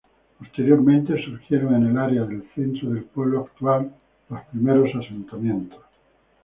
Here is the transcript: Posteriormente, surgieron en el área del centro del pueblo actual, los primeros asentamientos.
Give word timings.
Posteriormente, 0.39 1.23
surgieron 1.23 1.75
en 1.75 1.91
el 1.91 1.97
área 1.99 2.23
del 2.23 2.41
centro 2.55 2.89
del 2.89 3.03
pueblo 3.03 3.41
actual, 3.41 3.93
los 4.29 4.41
primeros 4.45 4.89
asentamientos. 4.95 5.83